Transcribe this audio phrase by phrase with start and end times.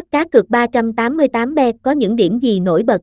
[0.00, 3.00] App cá cược 388bet có những điểm gì nổi bật?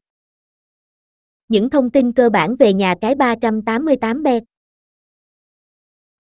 [1.47, 4.41] Những thông tin cơ bản về nhà cái 388bet.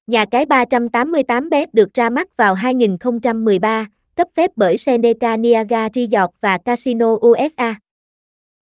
[0.07, 6.57] Nhà cái 388bet được ra mắt vào 2013, cấp phép bởi Seneca Niagara Resort và
[6.57, 7.79] Casino USA.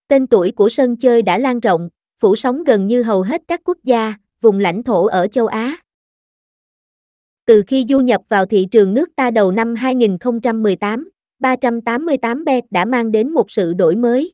[0.08, 1.88] Tên tuổi của sân chơi đã lan rộng,
[2.20, 5.76] phủ sóng gần như hầu hết các quốc gia, vùng lãnh thổ ở châu Á.
[7.44, 11.10] Từ khi du nhập vào thị trường nước ta đầu năm 2018,
[11.40, 14.32] 388bet đã mang đến một sự đổi mới.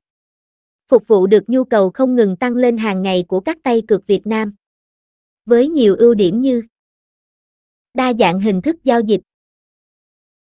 [0.89, 4.07] Phục vụ được nhu cầu không ngừng tăng lên hàng ngày của các tay cược
[4.07, 4.55] Việt Nam.
[5.47, 6.63] Với nhiều ưu điểm như
[7.95, 9.21] đa dạng hình thức giao dịch,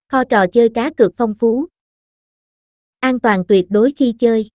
[0.09, 1.67] kho trò chơi cá cược phong phú,
[2.99, 4.51] an toàn tuyệt đối khi chơi,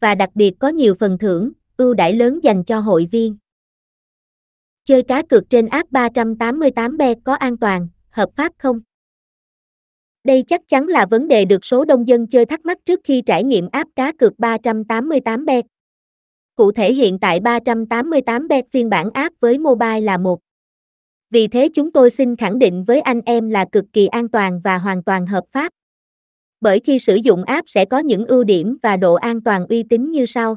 [0.00, 3.36] và đặc biệt có nhiều phần thưởng, ưu đãi lớn dành cho hội viên.
[4.84, 8.80] Chơi cá cược trên app 388bet có an toàn, hợp pháp không?
[10.24, 13.22] Đây chắc chắn là vấn đề được số đông dân chơi thắc mắc trước khi
[13.26, 15.62] trải nghiệm app cá cược 388bet.
[16.54, 20.40] Cụ thể hiện tại 388bet phiên bản app với mobile là một.
[21.30, 24.60] Vì thế chúng tôi xin khẳng định với anh em là cực kỳ an toàn
[24.64, 25.72] và hoàn toàn hợp pháp.
[26.60, 29.82] Bởi khi sử dụng app sẽ có những ưu điểm và độ an toàn uy
[29.82, 30.56] tín như sau.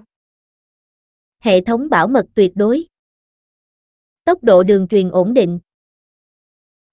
[1.39, 2.85] Hệ thống bảo mật tuyệt đối.
[4.25, 5.59] Tốc độ đường truyền ổn định.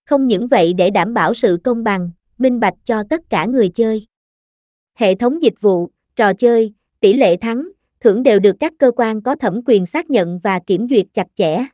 [0.04, 3.68] Không những vậy để đảm bảo sự công bằng, minh bạch cho tất cả người
[3.68, 4.06] chơi.
[4.94, 7.68] Hệ thống dịch vụ, trò chơi, tỷ lệ thắng,
[8.00, 11.26] thưởng đều được các cơ quan có thẩm quyền xác nhận và kiểm duyệt chặt
[11.34, 11.66] chẽ.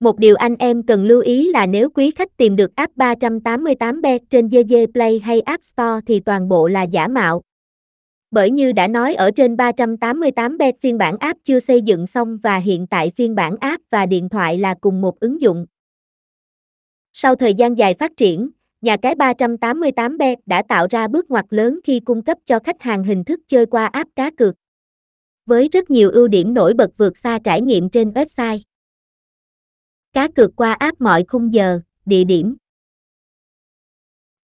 [0.00, 4.18] Một điều anh em cần lưu ý là nếu quý khách tìm được app 388bet
[4.30, 7.42] trên GG Play hay App Store thì toàn bộ là giả mạo.
[8.30, 12.56] Bởi như đã nói ở trên 388bet phiên bản app chưa xây dựng xong và
[12.56, 15.66] hiện tại phiên bản app và điện thoại là cùng một ứng dụng.
[17.12, 18.50] Sau thời gian dài phát triển,
[18.84, 23.04] nhà cái 388bet đã tạo ra bước ngoặt lớn khi cung cấp cho khách hàng
[23.04, 24.54] hình thức chơi qua app cá cược.
[25.46, 28.60] Với rất nhiều ưu điểm nổi bật vượt xa trải nghiệm trên website.
[30.12, 32.56] Cá cược qua app mọi khung giờ, địa điểm.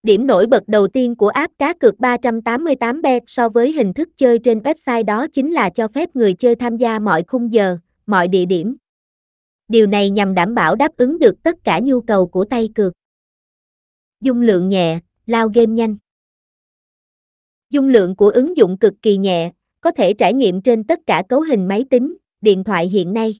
[0.03, 4.39] Điểm nổi bật đầu tiên của app cá cược 388bet so với hình thức chơi
[4.39, 8.27] trên website đó chính là cho phép người chơi tham gia mọi khung giờ, mọi
[8.27, 8.75] địa điểm.
[9.67, 12.93] Điều này nhằm đảm bảo đáp ứng được tất cả nhu cầu của tay cược.
[14.21, 15.95] Dung lượng nhẹ, lao game nhanh.
[17.69, 19.51] Dung lượng của ứng dụng cực kỳ nhẹ,
[19.81, 23.35] có thể trải nghiệm trên tất cả cấu hình máy tính, điện thoại hiện nay.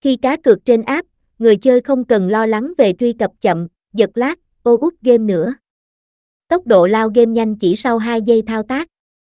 [0.00, 3.68] Khi cá cược trên app, người chơi không cần lo lắng về truy cập chậm,
[3.92, 5.54] giật lag, ô út game nữa.
[6.48, 8.88] Tốc độ lao game nhanh chỉ sau 2 giây thao tác.